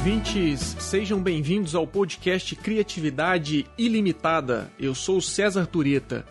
[0.00, 4.72] ouvintes, sejam bem-vindos ao podcast Criatividade Ilimitada.
[4.78, 6.24] Eu sou César Tureta.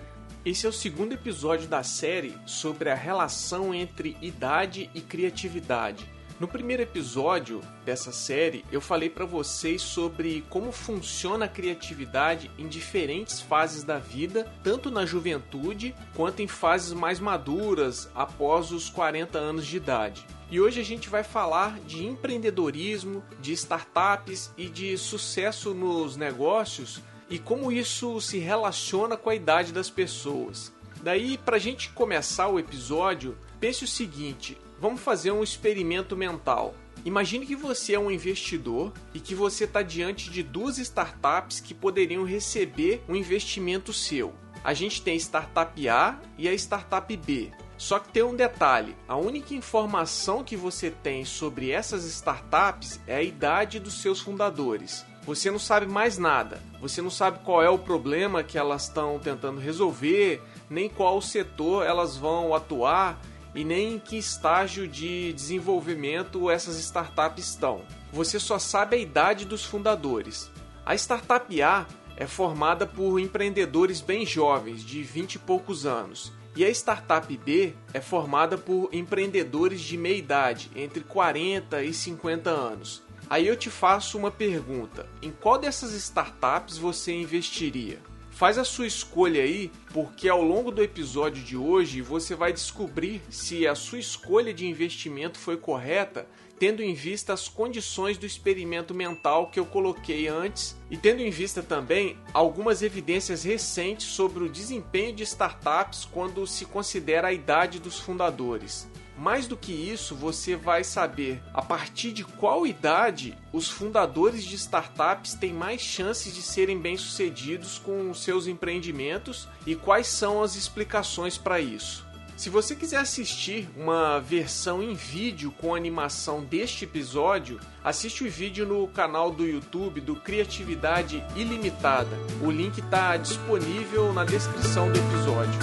[0.43, 6.03] Esse é o segundo episódio da série sobre a relação entre idade e criatividade.
[6.39, 12.67] No primeiro episódio dessa série, eu falei para vocês sobre como funciona a criatividade em
[12.67, 19.37] diferentes fases da vida, tanto na juventude quanto em fases mais maduras após os 40
[19.37, 20.25] anos de idade.
[20.51, 27.01] E hoje a gente vai falar de empreendedorismo, de startups e de sucesso nos negócios
[27.29, 30.73] e como isso se relaciona com a idade das pessoas.
[31.03, 36.73] Daí, para a gente começar o episódio, pense o seguinte: vamos fazer um experimento mental.
[37.05, 41.75] Imagine que você é um investidor e que você está diante de duas startups que
[41.75, 44.33] poderiam receber um investimento seu.
[44.63, 47.51] A gente tem a startup A e a startup B.
[47.79, 53.15] Só que tem um detalhe: a única informação que você tem sobre essas startups é
[53.15, 55.05] a idade dos seus fundadores.
[55.23, 56.61] Você não sabe mais nada.
[56.81, 61.85] Você não sabe qual é o problema que elas estão tentando resolver, nem qual setor
[61.85, 63.21] elas vão atuar
[63.55, 67.83] e nem em que estágio de desenvolvimento essas startups estão.
[68.11, 70.51] Você só sabe a idade dos fundadores.
[70.85, 71.85] A startup A
[72.17, 76.33] é formada por empreendedores bem jovens, de 20 e poucos anos.
[76.55, 82.49] E a startup B é formada por empreendedores de meia idade, entre 40 e 50
[82.49, 83.03] anos.
[83.29, 87.99] Aí eu te faço uma pergunta: em qual dessas startups você investiria?
[88.31, 93.21] Faz a sua escolha aí, porque ao longo do episódio de hoje você vai descobrir
[93.29, 96.25] se a sua escolha de investimento foi correta,
[96.59, 101.29] tendo em vista as condições do experimento mental que eu coloquei antes e tendo em
[101.29, 107.79] vista também algumas evidências recentes sobre o desempenho de startups quando se considera a idade
[107.79, 108.89] dos fundadores.
[109.17, 114.55] Mais do que isso, você vai saber a partir de qual idade os fundadores de
[114.55, 121.37] startups têm mais chances de serem bem-sucedidos com seus empreendimentos e quais são as explicações
[121.37, 122.08] para isso.
[122.39, 128.65] Se você quiser assistir uma versão em vídeo com animação deste episódio, assiste o vídeo
[128.65, 132.17] no canal do YouTube do Criatividade Ilimitada.
[132.41, 135.59] O link está disponível na descrição do episódio.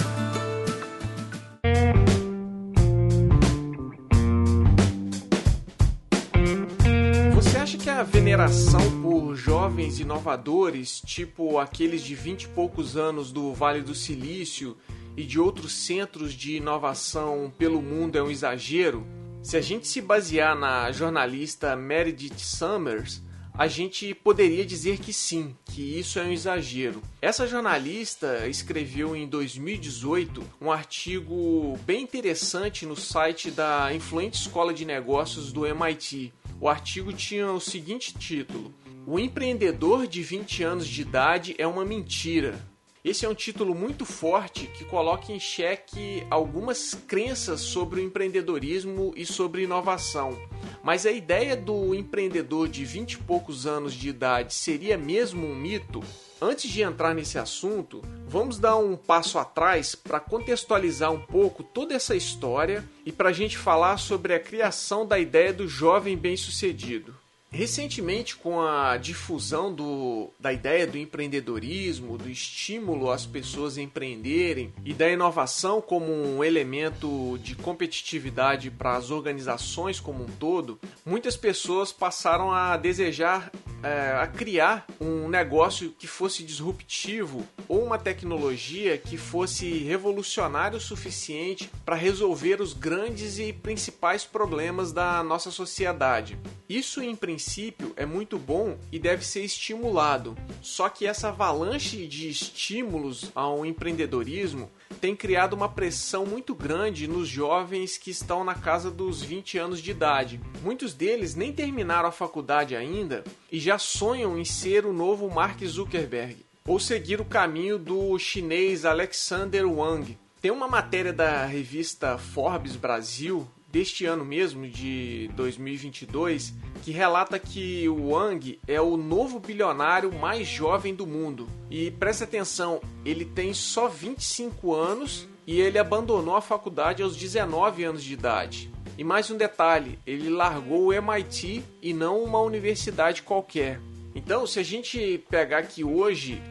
[7.97, 13.95] a veneração por jovens inovadores, tipo aqueles de vinte e poucos anos do Vale do
[13.95, 14.77] Silício
[15.17, 19.05] e de outros centros de inovação pelo mundo é um exagero?
[19.41, 23.23] Se a gente se basear na jornalista Meredith Summers,
[23.53, 27.01] a gente poderia dizer que sim, que isso é um exagero.
[27.19, 34.85] Essa jornalista escreveu em 2018 um artigo bem interessante no site da influente escola de
[34.85, 38.73] negócios do MIT, o artigo tinha o seguinte título:
[39.05, 42.59] O empreendedor de 20 anos de idade é uma mentira.
[43.03, 49.13] Esse é um título muito forte que coloca em xeque algumas crenças sobre o empreendedorismo
[49.15, 50.37] e sobre inovação.
[50.83, 55.55] Mas a ideia do empreendedor de 20 e poucos anos de idade seria mesmo um
[55.55, 56.01] mito?
[56.41, 61.93] Antes de entrar nesse assunto, vamos dar um passo atrás para contextualizar um pouco toda
[61.93, 67.15] essa história e para a gente falar sobre a criação da ideia do jovem bem-sucedido.
[67.49, 74.93] Recentemente, com a difusão do, da ideia do empreendedorismo, do estímulo às pessoas empreenderem e
[74.93, 81.91] da inovação como um elemento de competitividade para as organizações como um todo, muitas pessoas
[81.91, 83.49] passaram a desejar
[83.83, 90.81] é, a criar um negócio que fosse disruptivo ou uma tecnologia que fosse revolucionária o
[90.81, 96.37] suficiente para resolver os grandes e principais problemas da nossa sociedade.
[96.67, 100.35] Isso, em princípio, é muito bom e deve ser estimulado.
[100.61, 107.27] Só que essa avalanche de estímulos ao empreendedorismo tem criado uma pressão muito grande nos
[107.27, 110.41] jovens que estão na casa dos 20 anos de idade.
[110.61, 115.63] Muitos deles nem terminaram a faculdade ainda e já sonham em ser o novo Mark
[115.63, 120.17] Zuckerberg ou seguir o caminho do chinês Alexander Wang.
[120.41, 126.51] Tem uma matéria da revista Forbes Brasil deste ano mesmo, de 2022,
[126.81, 131.47] que relata que o Wang é o novo bilionário mais jovem do mundo.
[131.69, 137.83] E preste atenção, ele tem só 25 anos e ele abandonou a faculdade aos 19
[137.83, 138.71] anos de idade.
[138.97, 143.79] E mais um detalhe, ele largou o MIT e não uma universidade qualquer.
[144.15, 146.41] Então, se a gente pegar que hoje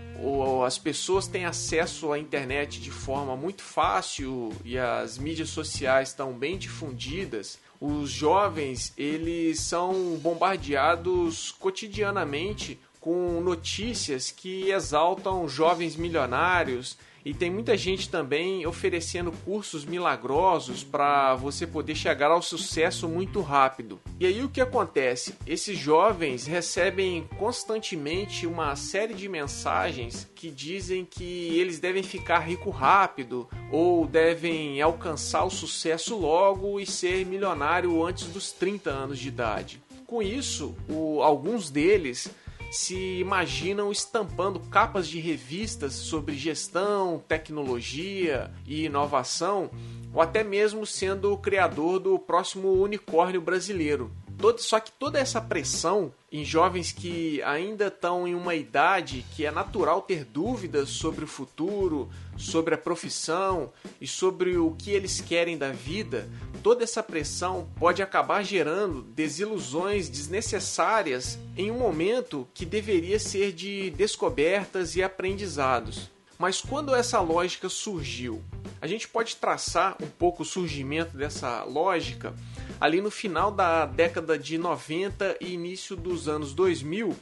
[0.66, 6.32] as pessoas têm acesso à internet de forma muito fácil e as mídias sociais estão
[6.32, 17.34] bem difundidas, os jovens eles são bombardeados cotidianamente com notícias que exaltam jovens milionários e
[17.34, 23.98] tem muita gente também oferecendo cursos milagrosos para você poder chegar ao sucesso muito rápido.
[24.20, 25.34] E aí o que acontece?
[25.44, 32.70] Esses jovens recebem constantemente uma série de mensagens que dizem que eles devem ficar rico
[32.70, 39.26] rápido ou devem alcançar o sucesso logo e ser milionário antes dos 30 anos de
[39.26, 39.82] idade.
[40.06, 42.30] Com isso, o, alguns deles
[42.76, 49.70] se imaginam estampando capas de revistas sobre gestão, tecnologia e inovação,
[50.12, 54.10] ou até mesmo sendo o criador do próximo unicórnio brasileiro.
[54.38, 59.46] Todo, só que toda essa pressão em jovens que ainda estão em uma idade que
[59.46, 65.20] é natural ter dúvidas sobre o futuro, sobre a profissão e sobre o que eles
[65.20, 66.28] querem da vida,
[66.62, 73.90] toda essa pressão pode acabar gerando desilusões desnecessárias em um momento que deveria ser de
[73.90, 76.10] descobertas e aprendizados.
[76.38, 78.42] Mas quando essa lógica surgiu?
[78.80, 82.34] A gente pode traçar um pouco o surgimento dessa lógica
[82.80, 87.16] ali no final da década de 90 e início dos anos 2000,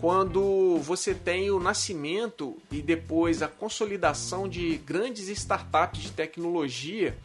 [0.00, 7.16] quando você tem o nascimento e depois a consolidação de grandes startups de tecnologia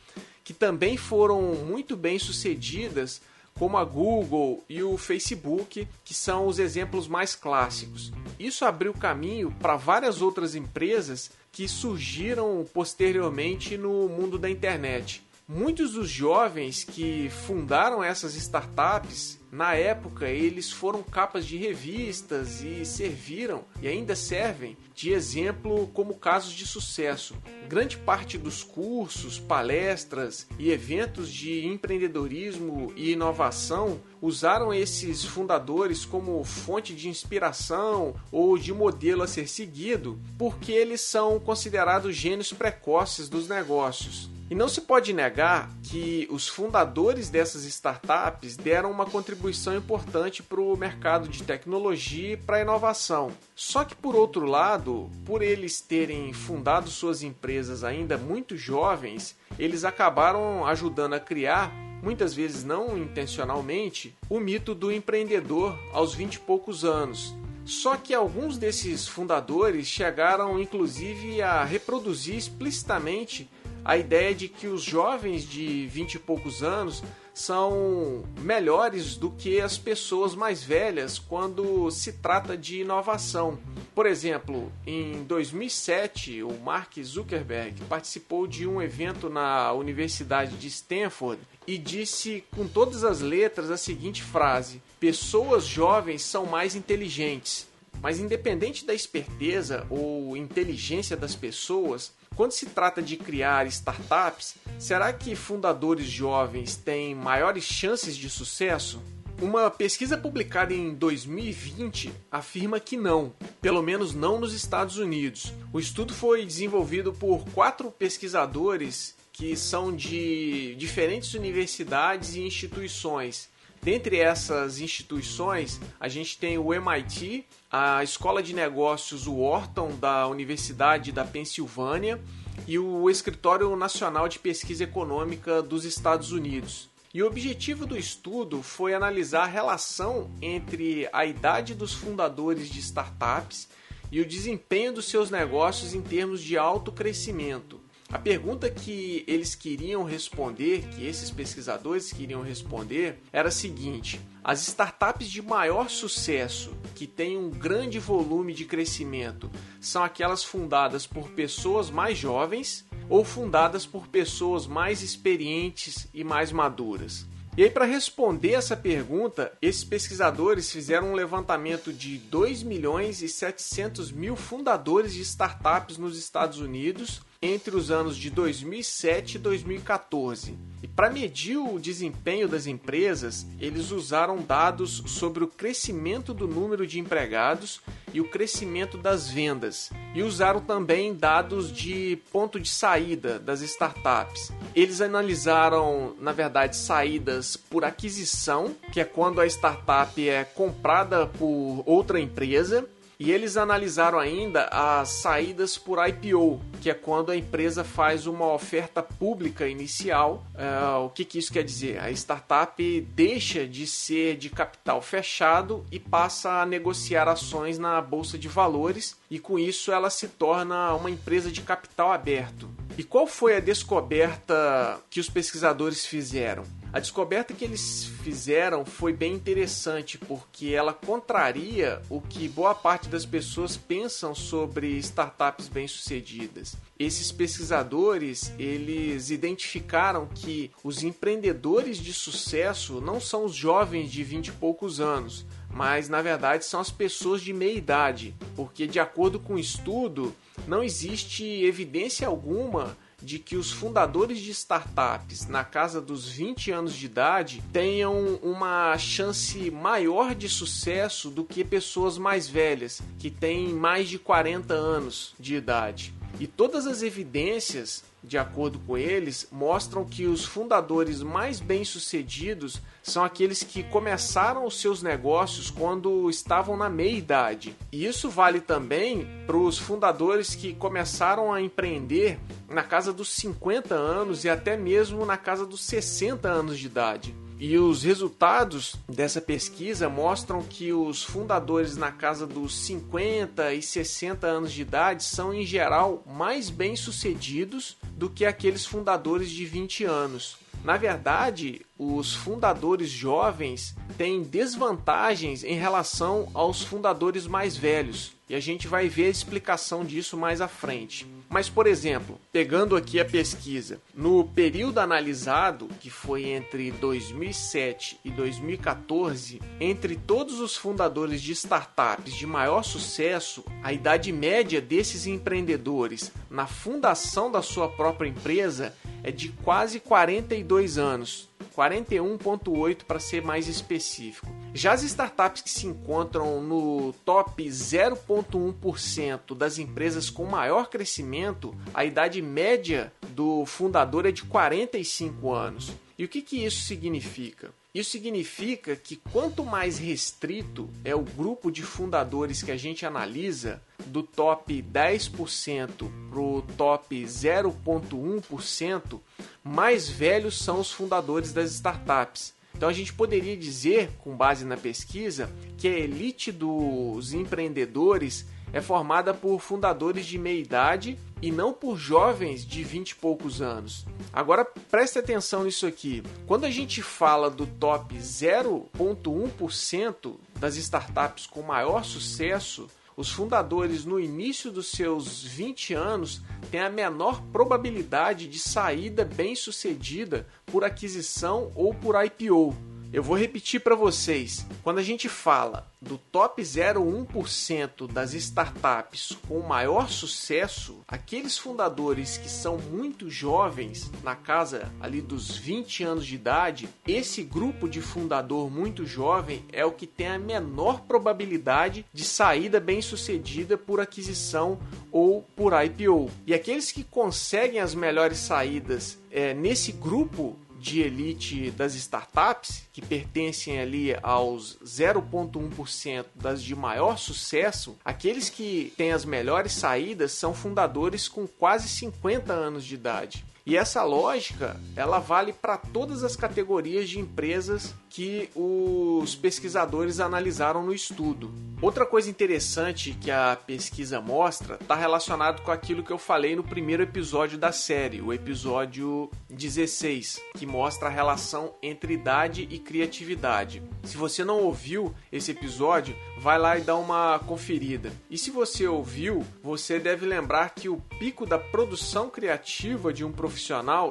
[0.43, 3.21] que também foram muito bem sucedidas,
[3.57, 8.11] como a Google e o Facebook, que são os exemplos mais clássicos.
[8.39, 15.23] Isso abriu caminho para várias outras empresas que surgiram posteriormente no mundo da internet.
[15.47, 22.85] Muitos dos jovens que fundaram essas startups, na época, eles foram capas de revistas e
[22.85, 27.35] serviram e ainda servem de exemplo como casos de sucesso.
[27.67, 36.41] Grande parte dos cursos, palestras e eventos de empreendedorismo e inovação usaram esses fundadores como
[36.45, 43.27] fonte de inspiração ou de modelo a ser seguido, porque eles são considerados gênios precoces
[43.27, 44.29] dos negócios.
[44.51, 50.59] E não se pode negar que os fundadores dessas startups deram uma contribuição importante para
[50.59, 53.31] o mercado de tecnologia e para a inovação.
[53.55, 59.85] Só que, por outro lado, por eles terem fundado suas empresas ainda muito jovens, eles
[59.85, 61.71] acabaram ajudando a criar
[62.03, 67.33] muitas vezes não intencionalmente, o mito do empreendedor aos 20 e poucos anos.
[67.63, 73.49] Só que alguns desses fundadores chegaram inclusive a reproduzir explicitamente
[73.83, 79.61] a ideia de que os jovens de 20 e poucos anos são melhores do que
[79.61, 83.57] as pessoas mais velhas quando se trata de inovação.
[83.95, 91.41] Por exemplo, em 2007, o Mark Zuckerberg participou de um evento na Universidade de Stanford
[91.65, 97.70] e disse com todas as letras a seguinte frase: Pessoas jovens são mais inteligentes.
[98.01, 105.13] Mas independente da esperteza ou inteligência das pessoas, quando se trata de criar startups, será
[105.13, 109.01] que fundadores jovens têm maiores chances de sucesso?
[109.41, 115.51] Uma pesquisa publicada em 2020 afirma que não, pelo menos não nos Estados Unidos.
[115.73, 123.49] O estudo foi desenvolvido por quatro pesquisadores que são de diferentes universidades e instituições.
[123.83, 131.11] Dentre essas instituições, a gente tem o MIT, a Escola de Negócios Wharton da Universidade
[131.11, 132.21] da Pensilvânia
[132.67, 136.91] e o Escritório Nacional de Pesquisa Econômica dos Estados Unidos.
[137.11, 142.79] E o objetivo do estudo foi analisar a relação entre a idade dos fundadores de
[142.79, 143.67] startups
[144.11, 147.80] e o desempenho dos seus negócios em termos de alto crescimento.
[148.11, 154.67] A pergunta que eles queriam responder, que esses pesquisadores queriam responder, era a seguinte: as
[154.67, 159.49] startups de maior sucesso, que têm um grande volume de crescimento,
[159.79, 166.51] são aquelas fundadas por pessoas mais jovens ou fundadas por pessoas mais experientes e mais
[166.51, 167.25] maduras?
[167.55, 173.29] E aí, para responder essa pergunta, esses pesquisadores fizeram um levantamento de 2 milhões e
[173.29, 180.55] 700 mil fundadores de startups nos Estados Unidos entre os anos de 2007 e 2014.
[180.83, 186.85] E para medir o desempenho das empresas, eles usaram dados sobre o crescimento do número
[186.85, 187.81] de empregados
[188.13, 189.89] e o crescimento das vendas.
[190.13, 194.51] E usaram também dados de ponto de saída das startups.
[194.75, 201.83] Eles analisaram, na verdade, saídas por aquisição, que é quando a startup é comprada por
[201.87, 202.87] outra empresa
[203.23, 208.51] E eles analisaram ainda as saídas por IPO, que é quando a empresa faz uma
[208.51, 210.43] oferta pública inicial.
[210.55, 211.99] Uh, o que, que isso quer dizer?
[211.99, 218.39] A startup deixa de ser de capital fechado e passa a negociar ações na bolsa
[218.39, 222.67] de valores, e com isso ela se torna uma empresa de capital aberto.
[222.97, 226.63] E qual foi a descoberta que os pesquisadores fizeram?
[226.93, 233.07] A descoberta que eles fizeram foi bem interessante porque ela contraria o que boa parte
[233.11, 236.77] das pessoas pensam sobre startups bem-sucedidas.
[236.97, 244.47] Esses pesquisadores, eles identificaram que os empreendedores de sucesso não são os jovens de 20
[244.47, 249.41] e poucos anos, mas na verdade são as pessoas de meia idade, porque de acordo
[249.41, 250.33] com o estudo,
[250.65, 256.93] não existe evidência alguma de que os fundadores de startups na casa dos 20 anos
[256.93, 263.69] de idade tenham uma chance maior de sucesso do que pessoas mais velhas, que têm
[263.69, 266.13] mais de 40 anos de idade.
[266.39, 273.23] E todas as evidências, de acordo com eles, mostram que os fundadores mais bem-sucedidos são
[273.23, 277.75] aqueles que começaram os seus negócios quando estavam na meia idade.
[277.91, 283.93] E isso vale também para os fundadores que começaram a empreender na casa dos 50
[283.93, 287.35] anos e até mesmo na casa dos 60 anos de idade.
[287.63, 294.47] E os resultados dessa pesquisa mostram que os fundadores na casa dos 50 e 60
[294.47, 300.57] anos de idade são, em geral, mais bem-sucedidos do que aqueles fundadores de 20 anos.
[300.83, 308.33] Na verdade, os fundadores jovens têm desvantagens em relação aos fundadores mais velhos.
[308.49, 311.25] E a gente vai ver a explicação disso mais à frente.
[311.47, 318.31] Mas, por exemplo, pegando aqui a pesquisa, no período analisado, que foi entre 2007 e
[318.31, 326.31] 2014, entre todos os fundadores de startups de maior sucesso, a idade média desses empreendedores
[326.49, 331.49] na fundação da sua própria empresa é de quase 42 anos.
[331.75, 334.47] 41,8 para ser mais específico.
[334.73, 342.03] Já as startups que se encontram no top 0,1% das empresas com maior crescimento, a
[342.03, 345.91] idade média do fundador é de 45 anos.
[346.17, 347.73] E o que, que isso significa?
[347.93, 353.81] Isso significa que quanto mais restrito é o grupo de fundadores que a gente analisa,
[354.05, 359.19] do top 10% para o top 0,1%,
[359.61, 362.53] mais velhos são os fundadores das startups.
[362.73, 368.81] Então a gente poderia dizer, com base na pesquisa, que a elite dos empreendedores é
[368.81, 374.05] formada por fundadores de meia idade e não por jovens de 20 e poucos anos.
[374.31, 376.23] Agora preste atenção nisso aqui.
[376.45, 382.87] Quando a gente fala do top 0,1% das startups com maior sucesso,
[383.17, 390.47] os fundadores no início dos seus 20 anos têm a menor probabilidade de saída bem-sucedida
[390.65, 392.90] por aquisição ou por IPO.
[393.13, 394.65] Eu vou repetir para vocês.
[394.83, 402.49] Quando a gente fala do top 0,1% das startups com maior sucesso, aqueles fundadores que
[402.49, 408.71] são muito jovens, na casa ali dos 20 anos de idade, esse grupo de fundador
[408.71, 414.79] muito jovem é o que tem a menor probabilidade de saída bem-sucedida por aquisição
[415.11, 416.31] ou por IPO.
[416.47, 423.01] E aqueles que conseguem as melhores saídas é, nesse grupo de elite das startups, que
[423.01, 430.55] pertencem ali aos 0,1% das de maior sucesso, aqueles que têm as melhores saídas são
[430.55, 433.45] fundadores com quase 50 anos de idade.
[433.65, 440.83] E essa lógica, ela vale para todas as categorias de empresas que os pesquisadores analisaram
[440.83, 441.51] no estudo.
[441.81, 446.63] Outra coisa interessante que a pesquisa mostra está relacionado com aquilo que eu falei no
[446.63, 453.81] primeiro episódio da série, o episódio 16, que mostra a relação entre idade e criatividade.
[454.03, 458.11] Se você não ouviu esse episódio, vai lá e dá uma conferida.
[458.29, 463.31] E se você ouviu, você deve lembrar que o pico da produção criativa de um
[463.31, 463.50] profissional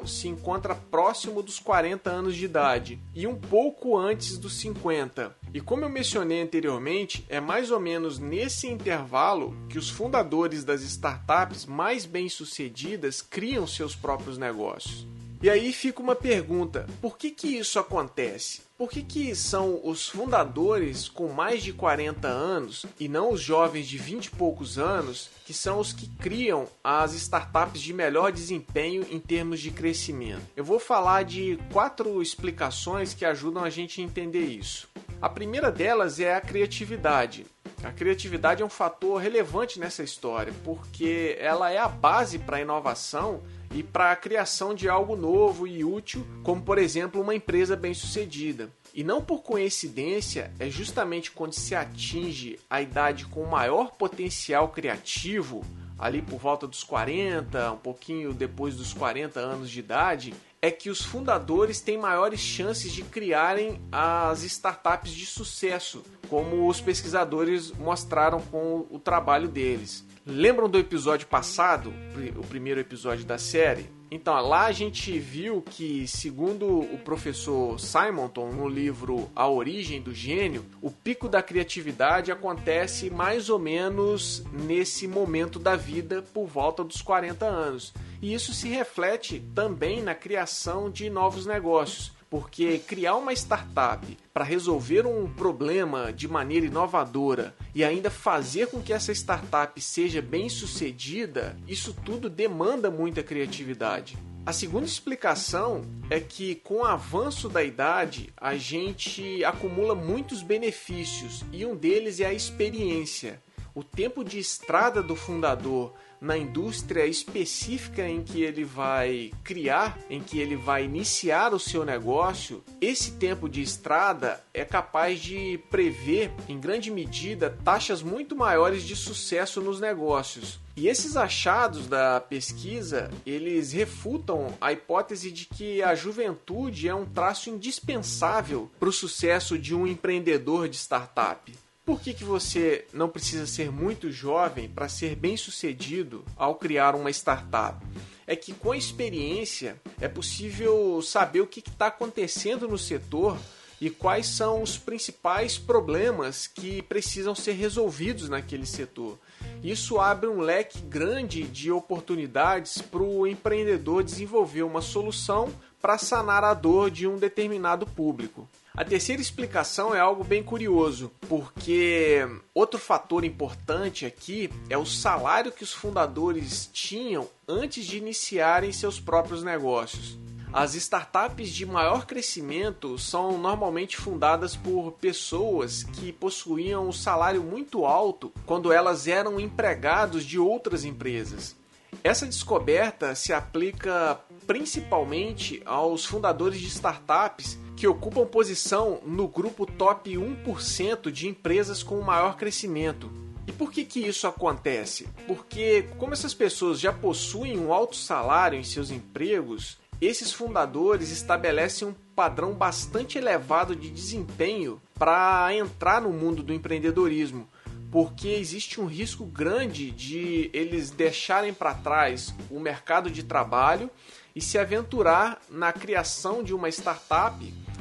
[0.06, 5.34] se encontra próximo dos 40 anos de idade e um pouco antes dos 50.
[5.52, 10.82] E como eu mencionei anteriormente, é mais ou menos nesse intervalo que os fundadores das
[10.82, 15.06] startups mais bem-sucedidas criam seus próprios negócios.
[15.42, 18.62] E aí fica uma pergunta: por que, que isso acontece?
[18.80, 23.86] Por que, que são os fundadores com mais de 40 anos e não os jovens
[23.86, 29.06] de 20 e poucos anos que são os que criam as startups de melhor desempenho
[29.10, 30.40] em termos de crescimento?
[30.56, 34.88] Eu vou falar de quatro explicações que ajudam a gente a entender isso.
[35.20, 37.44] A primeira delas é a criatividade.
[37.84, 42.62] A criatividade é um fator relevante nessa história, porque ela é a base para a
[42.62, 47.76] inovação e para a criação de algo novo e útil, como por exemplo uma empresa
[47.76, 48.70] bem-sucedida.
[48.92, 55.64] E não por coincidência, é justamente quando se atinge a idade com maior potencial criativo,
[55.96, 60.90] ali por volta dos 40, um pouquinho depois dos 40 anos de idade, é que
[60.90, 68.40] os fundadores têm maiores chances de criarem as startups de sucesso, como os pesquisadores mostraram
[68.40, 70.04] com o trabalho deles.
[70.26, 71.94] Lembram do episódio passado,
[72.36, 73.90] o primeiro episódio da série?
[74.10, 80.12] Então, lá a gente viu que, segundo o professor Simonton, no livro A Origem do
[80.12, 86.84] Gênio, o pico da criatividade acontece mais ou menos nesse momento da vida, por volta
[86.84, 87.94] dos 40 anos.
[88.20, 94.44] E isso se reflete também na criação de novos negócios porque criar uma startup para
[94.44, 100.48] resolver um problema de maneira inovadora e ainda fazer com que essa startup seja bem
[100.48, 104.16] sucedida, isso tudo demanda muita criatividade.
[104.46, 111.44] A segunda explicação é que, com o avanço da idade, a gente acumula muitos benefícios
[111.52, 113.42] e um deles é a experiência.
[113.74, 120.20] O tempo de estrada do fundador na indústria específica em que ele vai criar, em
[120.20, 126.30] que ele vai iniciar o seu negócio, esse tempo de estrada é capaz de prever,
[126.48, 130.60] em grande medida, taxas muito maiores de sucesso nos negócios.
[130.76, 137.04] E esses achados da pesquisa, eles refutam a hipótese de que a juventude é um
[137.04, 141.52] traço indispensável para o sucesso de um empreendedor de startup.
[141.90, 146.94] Por que, que você não precisa ser muito jovem para ser bem sucedido ao criar
[146.94, 147.84] uma startup?
[148.28, 153.36] É que com a experiência é possível saber o que está acontecendo no setor
[153.80, 159.18] e quais são os principais problemas que precisam ser resolvidos naquele setor.
[159.60, 166.44] Isso abre um leque grande de oportunidades para o empreendedor desenvolver uma solução para sanar
[166.44, 168.48] a dor de um determinado público.
[168.76, 172.20] A terceira explicação é algo bem curioso, porque
[172.54, 179.00] outro fator importante aqui é o salário que os fundadores tinham antes de iniciarem seus
[179.00, 180.16] próprios negócios.
[180.52, 187.84] As startups de maior crescimento são normalmente fundadas por pessoas que possuíam um salário muito
[187.84, 191.56] alto quando elas eram empregados de outras empresas.
[192.02, 200.10] Essa descoberta se aplica principalmente aos fundadores de startups que ocupam posição no grupo top
[200.10, 203.10] 1% de empresas com maior crescimento.
[203.46, 205.08] E por que, que isso acontece?
[205.26, 211.88] Porque, como essas pessoas já possuem um alto salário em seus empregos, esses fundadores estabelecem
[211.88, 217.48] um padrão bastante elevado de desempenho para entrar no mundo do empreendedorismo,
[217.90, 223.90] porque existe um risco grande de eles deixarem para trás o mercado de trabalho
[224.34, 227.36] e se aventurar na criação de uma startup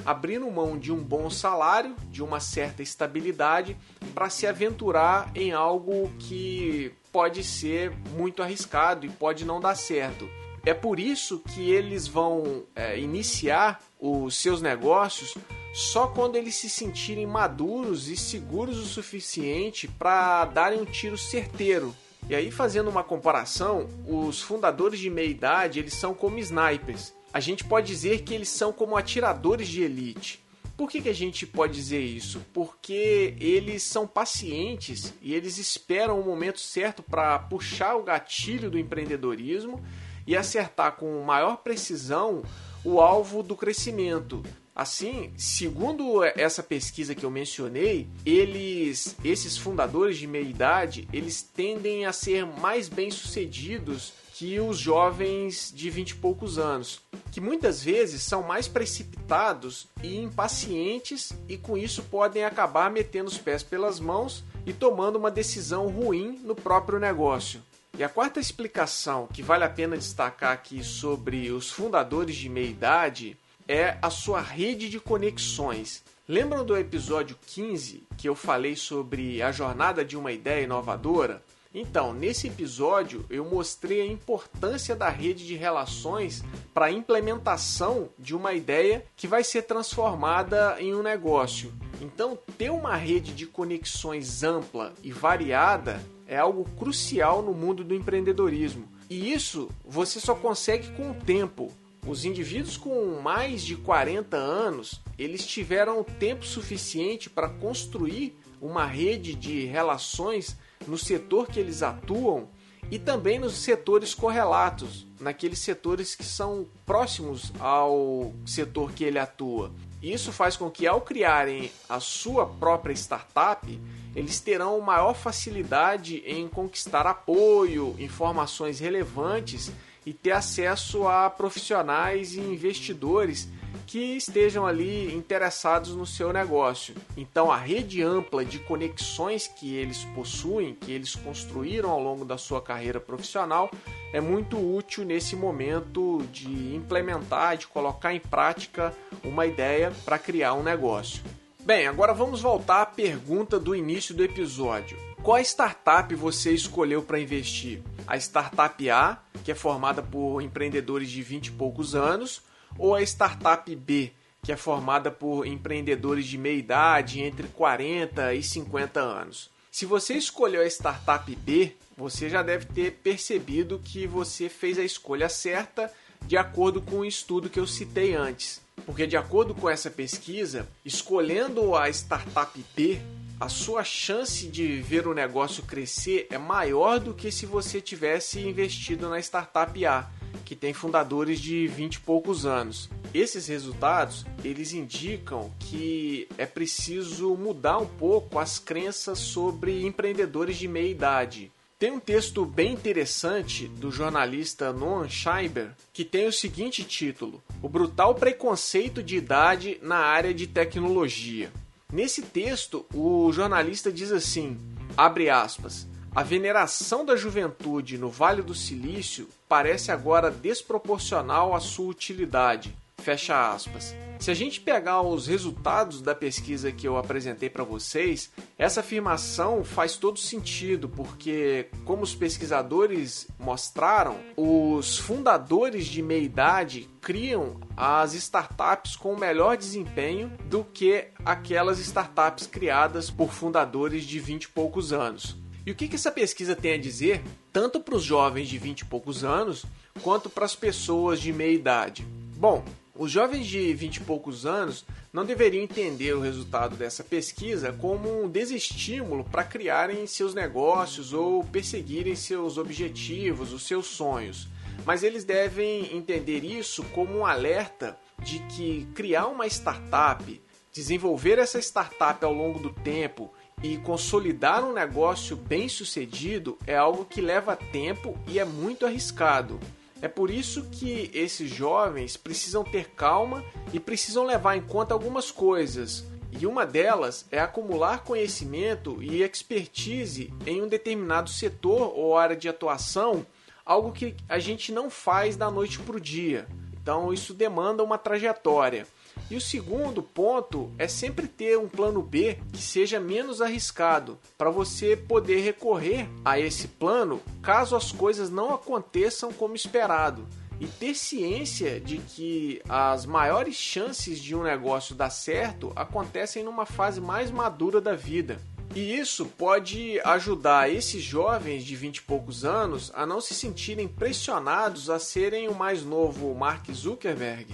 [0.05, 3.77] abrindo mão de um bom salário, de uma certa estabilidade,
[4.13, 10.29] para se aventurar em algo que pode ser muito arriscado e pode não dar certo.
[10.65, 15.35] É por isso que eles vão é, iniciar os seus negócios
[15.73, 21.95] só quando eles se sentirem maduros e seguros o suficiente para darem um tiro certeiro.
[22.27, 27.39] E aí, fazendo uma comparação, os fundadores de meia idade eles são como snipers a
[27.39, 30.43] gente pode dizer que eles são como atiradores de elite.
[30.75, 32.41] Por que, que a gente pode dizer isso?
[32.53, 38.79] Porque eles são pacientes e eles esperam o momento certo para puxar o gatilho do
[38.79, 39.83] empreendedorismo
[40.25, 42.43] e acertar com maior precisão
[42.83, 44.41] o alvo do crescimento.
[44.73, 52.05] Assim, segundo essa pesquisa que eu mencionei, eles, esses fundadores de meia idade, eles tendem
[52.05, 58.23] a ser mais bem-sucedidos que os jovens de vinte e poucos anos, que muitas vezes
[58.23, 64.45] são mais precipitados e impacientes e com isso podem acabar metendo os pés pelas mãos
[64.65, 67.61] e tomando uma decisão ruim no próprio negócio.
[67.97, 72.69] E a quarta explicação que vale a pena destacar aqui sobre os fundadores de meia
[72.69, 76.01] idade é a sua rede de conexões.
[76.25, 81.43] Lembram do episódio 15 que eu falei sobre a jornada de uma ideia inovadora?
[81.73, 88.35] Então, nesse episódio eu mostrei a importância da rede de relações para a implementação de
[88.35, 91.71] uma ideia que vai ser transformada em um negócio.
[92.01, 97.93] Então, ter uma rede de conexões ampla e variada é algo crucial no mundo do
[97.93, 98.87] empreendedorismo.
[99.07, 101.71] E isso você só consegue com o tempo.
[102.07, 109.35] Os indivíduos com mais de 40 anos, eles tiveram tempo suficiente para construir uma rede
[109.35, 112.47] de relações no setor que eles atuam
[112.91, 119.71] e também nos setores correlatos, naqueles setores que são próximos ao setor que ele atua.
[120.01, 123.79] Isso faz com que, ao criarem a sua própria startup,
[124.15, 129.71] eles terão maior facilidade em conquistar apoio, informações relevantes
[130.05, 133.49] e ter acesso a profissionais e investidores
[133.87, 136.95] que estejam ali interessados no seu negócio.
[137.17, 142.37] Então, a rede ampla de conexões que eles possuem, que eles construíram ao longo da
[142.37, 143.71] sua carreira profissional,
[144.13, 150.53] é muito útil nesse momento de implementar, de colocar em prática uma ideia para criar
[150.53, 151.23] um negócio.
[151.61, 154.97] Bem, agora vamos voltar à pergunta do início do episódio.
[155.21, 157.81] Qual startup você escolheu para investir?
[158.07, 162.41] A startup A, que é formada por empreendedores de 20 e poucos anos,
[162.77, 164.11] ou a startup B,
[164.43, 169.49] que é formada por empreendedores de meia idade entre 40 e 50 anos?
[169.71, 174.83] Se você escolheu a startup B, você já deve ter percebido que você fez a
[174.83, 175.91] escolha certa
[176.25, 178.61] de acordo com o estudo que eu citei antes.
[178.85, 182.99] Porque, de acordo com essa pesquisa, escolhendo a startup B,
[183.39, 188.39] a sua chance de ver o negócio crescer é maior do que se você tivesse
[188.39, 190.09] investido na startup A,
[190.45, 192.89] que tem fundadores de 20 e poucos anos.
[193.13, 200.67] Esses resultados, eles indicam que é preciso mudar um pouco as crenças sobre empreendedores de
[200.67, 201.51] meia idade.
[201.79, 207.69] Tem um texto bem interessante do jornalista Noam Scheiber que tem o seguinte título: O
[207.69, 211.49] brutal preconceito de idade na área de tecnologia.
[211.91, 214.57] Nesse texto, o jornalista diz assim:
[214.97, 215.87] abre aspas.
[216.15, 222.75] A veneração da juventude no Vale do Silício parece agora desproporcional à sua utilidade.
[222.97, 223.95] Fecha aspas.
[224.19, 229.63] Se a gente pegar os resultados da pesquisa que eu apresentei para vocês, essa afirmação
[229.63, 238.13] faz todo sentido, porque, como os pesquisadores mostraram, os fundadores de meia idade criam as
[238.13, 244.91] startups com melhor desempenho do que aquelas startups criadas por fundadores de 20 e poucos
[244.91, 245.37] anos.
[245.65, 248.81] E o que, que essa pesquisa tem a dizer, tanto para os jovens de 20
[248.81, 249.65] e poucos anos,
[250.01, 252.05] quanto para as pessoas de meia idade?
[252.35, 252.63] Bom,
[252.95, 258.23] os jovens de 20 e poucos anos não deveriam entender o resultado dessa pesquisa como
[258.23, 264.47] um desestímulo para criarem seus negócios ou perseguirem seus objetivos, os seus sonhos.
[264.85, 270.41] Mas eles devem entender isso como um alerta de que criar uma startup,
[270.71, 277.05] desenvolver essa startup ao longo do tempo e consolidar um negócio bem sucedido é algo
[277.05, 279.59] que leva tempo e é muito arriscado.
[280.01, 283.43] É por isso que esses jovens precisam ter calma
[283.73, 286.05] e precisam levar em conta algumas coisas.
[286.31, 292.47] E uma delas é acumular conhecimento e expertise em um determinado setor ou área de
[292.47, 293.25] atuação,
[293.65, 296.47] algo que a gente não faz da noite para o dia.
[296.81, 298.87] Então, isso demanda uma trajetória.
[299.29, 304.49] E o segundo ponto é sempre ter um plano B que seja menos arriscado, para
[304.49, 310.27] você poder recorrer a esse plano caso as coisas não aconteçam como esperado.
[310.59, 316.65] E ter ciência de que as maiores chances de um negócio dar certo acontecem numa
[316.65, 318.41] fase mais madura da vida.
[318.75, 323.87] E isso pode ajudar esses jovens de 20 e poucos anos a não se sentirem
[323.87, 327.47] pressionados a serem o mais novo Mark Zuckerberg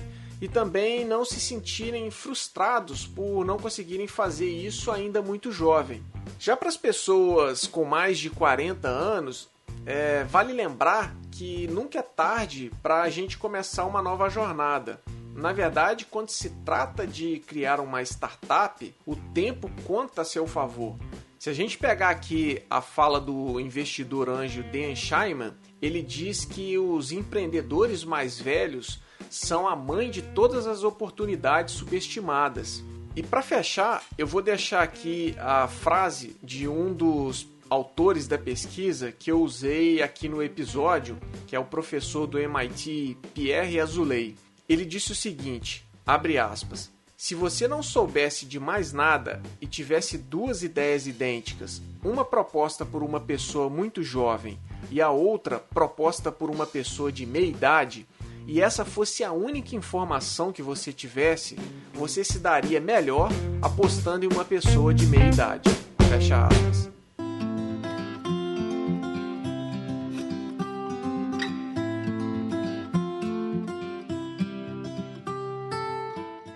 [0.45, 6.03] e também não se sentirem frustrados por não conseguirem fazer isso ainda muito jovem.
[6.39, 9.49] Já para as pessoas com mais de 40 anos,
[9.87, 15.01] é, vale lembrar que nunca é tarde para a gente começar uma nova jornada.
[15.33, 20.95] Na verdade, quando se trata de criar uma startup, o tempo conta a seu favor.
[21.39, 26.77] Se a gente pegar aqui a fala do investidor anjo Dan Scheinman, ele diz que
[26.77, 32.83] os empreendedores mais velhos são a mãe de todas as oportunidades subestimadas.
[33.15, 39.11] E para fechar, eu vou deixar aqui a frase de um dos autores da pesquisa
[39.11, 44.35] que eu usei aqui no episódio, que é o professor do MIT Pierre Azoulay.
[44.67, 46.93] Ele disse o seguinte: abre aspas.
[47.17, 53.01] Se você não soubesse de mais nada e tivesse duas ideias idênticas, uma proposta por
[53.01, 54.59] uma pessoa muito jovem
[54.91, 58.05] e a outra proposta por uma pessoa de meia idade,
[58.47, 61.57] e essa fosse a única informação que você tivesse,
[61.93, 63.29] você se daria melhor
[63.61, 65.69] apostando em uma pessoa de meia idade.
[66.09, 66.95] Fecha aspas.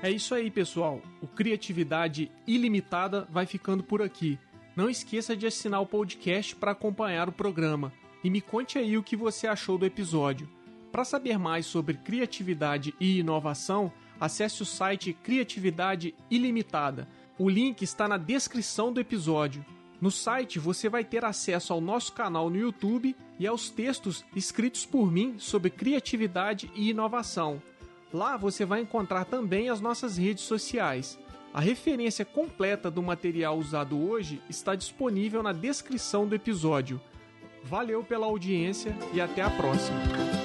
[0.02, 1.02] É isso aí, pessoal.
[1.22, 4.40] O Criatividade Ilimitada vai ficando por aqui.
[4.76, 7.92] Não esqueça de assinar o podcast para acompanhar o programa
[8.24, 10.48] e me conte aí o que você achou do episódio.
[10.92, 17.08] Para saber mais sobre criatividade e inovação, acesse o site Criatividade Ilimitada.
[17.38, 19.64] O link está na descrição do episódio.
[20.02, 24.86] No site você vai ter acesso ao nosso canal no YouTube e aos textos escritos
[24.86, 27.62] por mim sobre criatividade e inovação.
[28.12, 31.20] Lá você vai encontrar também as nossas redes sociais.
[31.54, 37.00] A referência completa do material usado hoje está disponível na descrição do episódio.
[37.64, 40.39] Valeu pela audiência e até a próxima!